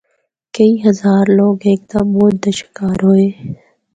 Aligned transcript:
کئی 0.55 0.71
ہزار 0.85 1.25
لوگ 1.37 1.55
ہک 1.67 1.79
دم 1.89 2.07
موت 2.13 2.35
دا 2.43 2.51
شکار 2.59 2.99
ہوئے۔ 3.07 3.27